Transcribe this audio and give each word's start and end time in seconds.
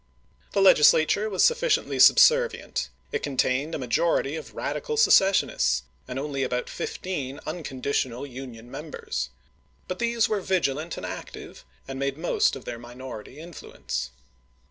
The 0.53 0.63
Legislature 0.63 1.29
was 1.29 1.43
sufficiently 1.43 1.99
subservient; 1.99 2.89
it 3.11 3.21
contained 3.21 3.75
a 3.75 3.77
majority 3.77 4.35
of 4.35 4.55
radical 4.55 4.97
secessionists, 4.97 5.83
and 6.07 6.17
only 6.17 6.41
about 6.41 6.71
fifteen 6.71 7.37
uncon 7.45 7.83
ditional 7.83 8.27
Union 8.27 8.71
members, 8.71 9.29
but 9.87 9.99
these 9.99 10.27
were 10.27 10.41
vigilant 10.41 10.97
and 10.97 11.05
active, 11.05 11.63
and 11.87 11.99
made 11.99 12.15
the 12.15 12.19
most 12.21 12.55
of 12.55 12.65
their 12.65 12.79
minority 12.79 13.37
influence. 13.37 14.09